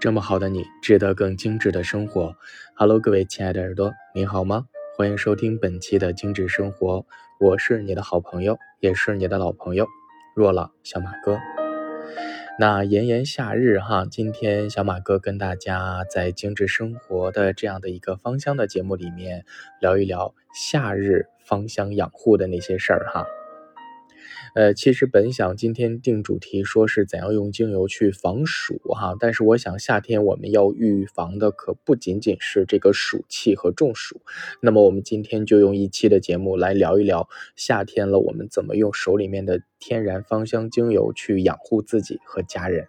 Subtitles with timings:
[0.00, 2.36] 这么好的你，值得更精致的生活。
[2.76, 4.66] Hello，各位亲爱的耳朵，你好吗？
[4.96, 7.04] 欢迎收听本期的精致生活，
[7.40, 9.88] 我是你的好朋友，也是你的老朋友
[10.36, 11.36] 若朗小马哥。
[12.60, 19.44] 那炎炎夏日哈，今天小马哥跟大家在精致生活的这样的一个芳香的节目里面
[19.80, 23.26] 聊一聊夏日芳香养护的那些事儿哈。
[24.54, 34.20] 呃，其实本想今天定主题说是怎样用精油去防暑哈，但是我想夏天我们要预防的可不仅仅是这个暑气和中暑。
[34.60, 42.88] 那么我们今天就用一期的节目来聊一聊夏天了，我们怎么用手里面的天然芳香精油去养护自己和家人。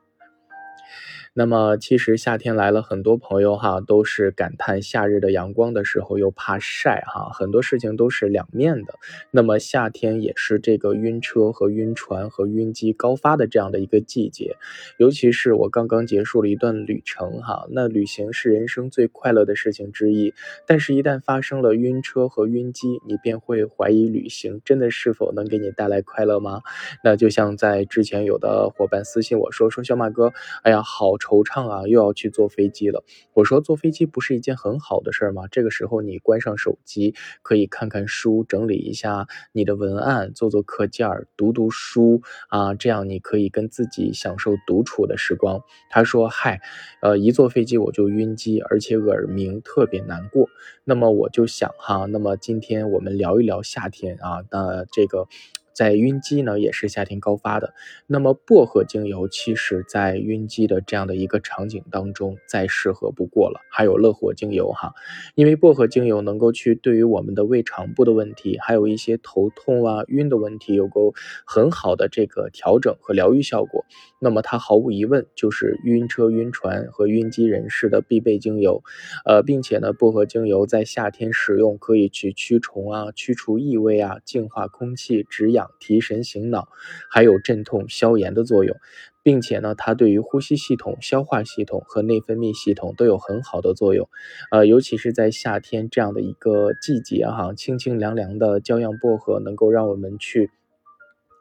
[1.35, 8.95] 那么其实夏天来了，很多朋友哈都是感叹夏日的阳光的时候又怕晒哈，很多事情都是两面的。
[9.29, 14.55] 那么夏天也是这个晕车和晕船和晕机高发的这样的一个季节，
[14.97, 20.33] 尤其是我刚刚结束了一段旅程哈，那旅行是人生最快乐的事情之一，
[20.65, 26.61] 但是，一旦发生了晕车和晕机，你便会怀疑旅行真的是否能给你带来快乐吗？
[27.03, 31.18] 那就像在之前有的伙伴私信我说说小马哥，哎呀好。
[31.19, 33.03] 惆怅啊，又要去坐飞机了。
[33.33, 35.43] 我说坐飞机不是一件很好的事儿吗？
[35.51, 45.61] 这个时候你关上手机，可以看看书，整理一下你的文案，做做课件，读读书啊，这样你可以跟自己享受独处的时光。
[45.89, 46.61] 他说：“嗨，
[47.01, 50.49] 呃，一坐飞机我就晕机，而且耳鸣特别难过。”
[50.85, 55.27] 那么我就想哈，那么今天我们聊一聊夏天啊，那这个。
[55.73, 57.73] 在晕机呢，也是夏天高发的。
[58.07, 63.59] 那么薄荷精油，其实在晕机的这样的一个场景当中，再适合不过了。
[63.71, 64.93] 还有乐活精油哈，
[65.35, 70.99] 因为薄荷精油能够去对于我们的胃肠部的问题，还有一些头痛啊、晕的问题，有个
[71.45, 73.85] 很好的这个调整和疗愈效果。
[74.19, 78.83] 那么它毫无疑问就是晕车、晕船和晕机人士的必备精油。
[79.25, 85.58] 呃，并且呢，薄荷精油在夏天使用可以去驱虫啊、驱除异味啊、净化空气、止痒。
[85.79, 86.67] 提神醒脑，
[87.09, 88.75] 还有镇痛消炎的作用，
[89.23, 94.09] 并且呢，它对于呼吸系统、消化系统和内分泌系统都有很好的作用。
[94.51, 100.51] 呃，尤其是在夏天这样的一个季节哈，清清凉凉的骄阳薄荷能够让我们去。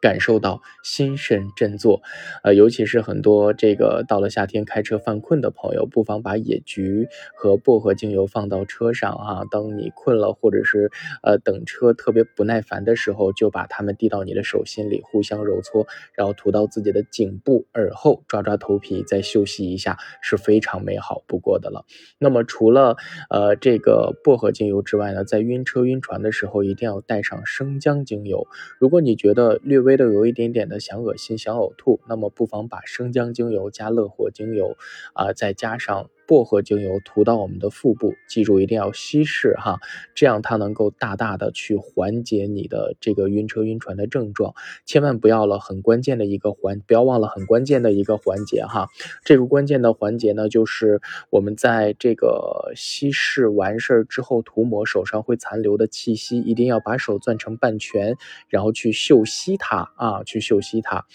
[0.00, 2.02] 感受到心神振作，
[2.42, 9.42] 呃，尤其是很多这个到了夏天开车犯困的朋友，不妨把野菊和薄荷精油放到车上啊。
[9.50, 10.90] 当你困了，或者是
[11.22, 21.84] 呃等车特别不耐烦的时候，就把它们滴到你的手心里，互相揉搓，然后涂到自己的颈部、耳后，抓抓头皮，再休息一下，是非常美好不过的了。
[22.18, 22.96] 那么除了
[23.30, 28.46] 呃这个薄荷精油之外呢，在晕车晕船的时候，一定要带上生姜精油。
[28.78, 34.76] 如果你觉得略微微的有一点点的想恶心、想呕吐，那么不妨把生姜精油加乐活精油，
[35.14, 36.10] 啊，再加上。
[36.28, 39.80] 薄荷精油涂到我们的腹部，记住一定要稀释哈，
[40.14, 44.54] 这样它能够大大的去缓解你的这个晕车晕船的症状。
[44.84, 48.88] 千万不要了，很关键的一个环，不要忘了很关键的一个环节哈。
[49.24, 51.00] 这个关键的环节呢，就是
[51.30, 58.16] 我们在这个稀释完事儿之后涂抹手上会残留的气息，一定要把手攥成半拳，
[58.50, 61.06] 然后去嗅吸它啊，去嗅吸它。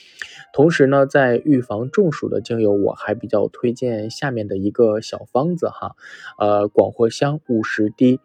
[0.53, 5.01] 同时呢，在预防中暑的精油，我还比较推荐下面的一个。
[5.03, 5.95] 小方子哈，
[6.39, 8.19] 呃，广藿香五十滴，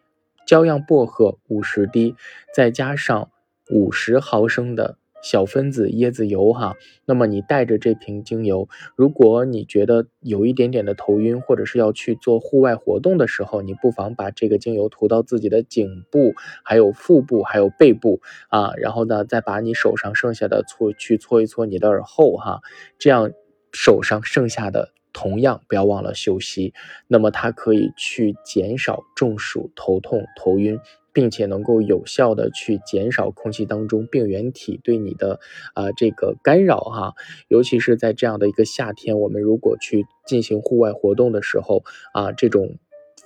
[0.47, 2.15] 骄阳薄荷五十滴，
[2.55, 3.31] 再加上
[3.71, 6.77] 五十毫升的小分子椰子油哈。
[7.05, 16.35] 那么你带着这瓶精油，如果你觉得有一点点的头晕，或者是要去做户外活动的时候，你不妨把这个精油涂到自己的颈部、
[16.65, 22.61] 还有腹部、还有背部啊，然后呢，再把你手上剩下的搓去搓一搓你的耳后哈，
[22.99, 23.33] 这样
[23.73, 24.93] 手上剩下的。
[25.13, 26.75] 同样不要忘了休息，
[27.07, 30.79] 那么它可以去减少中暑、头痛、头晕，
[31.13, 35.41] 并且能够有效的去减少空气当中病原体对你的
[35.75, 37.15] 啊这个干扰哈，
[37.49, 42.79] 尤其是在这样的一个夏天，我们如果去进行户外活动的时候啊，这种。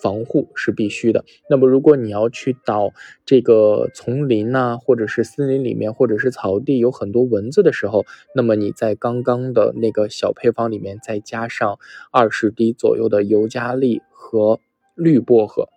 [0.02, 1.24] 防护是必须的。
[1.48, 2.92] 那么，如果你要去到
[3.24, 8.04] 这个丛林呐，或者是森林里面，或者是草地，有很多蚊子的时候，
[8.34, 11.78] 那么你在刚刚的那个小配方里面再加上
[12.10, 14.58] 二十滴左右的尤加利和
[14.96, 15.68] 绿薄荷，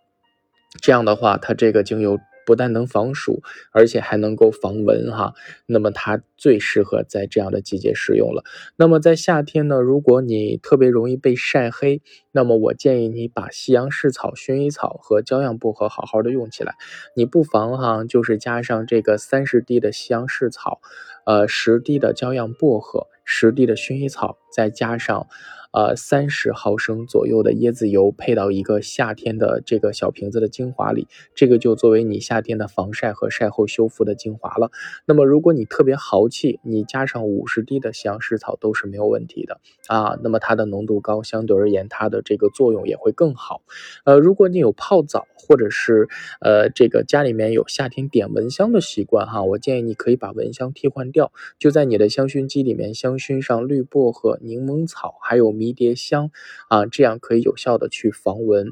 [0.81, 2.18] 这样的话，它这个精油。
[2.45, 5.33] 不但能防暑，而且还能够防蚊哈。
[5.65, 8.44] 那么它最适合在这样的季节使用了。
[8.75, 12.01] 那么在夏天呢，如果你特别容易被晒黑，
[12.31, 16.75] 那么我建议你把西洋蓍草、薰衣草和骄阳薄荷好好的用起来。
[17.15, 20.80] 你不妨哈，就是加上这个三十滴的西洋蓍草，
[21.25, 25.27] 呃，十滴的骄阳薄荷，十滴的薰衣草，再加上。
[25.75, 34.72] 呃三十毫升左右的椰子油，配到一个夏天的这个小瓶子的精华里，这个就作为你夏天的防晒和晒后修复的精华了。
[35.06, 40.18] 那么如果你特别豪气，你加上五十滴的西洋蓍草都是没有问题的啊。
[40.24, 43.62] 那么它的浓度高，相对而言它的这个作用也会更好。
[44.06, 46.07] 呃，如果你有泡澡或者是
[46.39, 56.30] 呃这个家里面有夏天点蚊香的习惯哈，我建议你可以把蚊香替换掉，就在你的香薰机里面香薰上绿薄荷、柠檬草还有迷迷迭香
[56.70, 58.68] 啊，这样可以有效的去防蚊。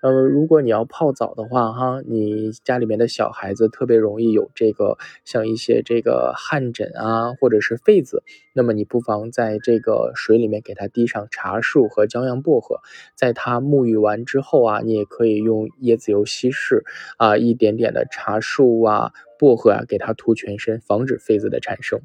[0.00, 4.96] 呃，如果你要泡澡的话哈，你家里面的小孩子特别容易有这个
[5.26, 8.22] 像一些这个汗疹啊或者是痱子，
[8.54, 12.80] 那么你不妨在这个水里面给他滴上茶树和骄阳薄荷，
[13.14, 16.84] 在他沐浴完之后啊，你也可以用椰子油稀释
[17.18, 19.12] 啊一点点的茶树啊。
[19.40, 22.00] 薄荷啊，给它涂全身，防止痱子的产生。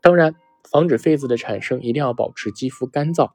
[0.00, 0.34] 当然，
[0.72, 3.32] 防止痱子的产生，一定要保持肌肤干燥。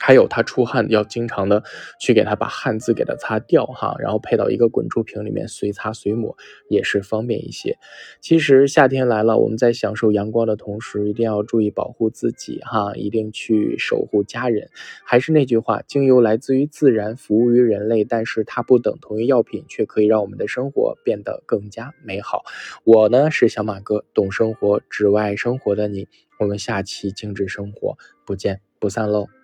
[0.00, 1.62] 还有他出汗要经常的
[2.00, 6.36] 去给他把汗渍给他擦掉哈，然后配到一个滚珠瓶里面随擦随抹
[6.68, 7.78] 也是方便一些。
[8.20, 14.70] 其实夏天来了，我们在享受阳光的同时，一定要注意保护自己哈，一定去守护家人。
[15.04, 22.42] 还是那句话，精油来自于自然，服务于人类，但是它不等同于药品，却可以让我们的生活变得更加美好。
[22.82, 26.08] 我呢是小马哥，懂生活，只为爱生活的你。
[26.40, 27.96] 我们下期精致生活
[28.26, 29.41] 不见不散喽。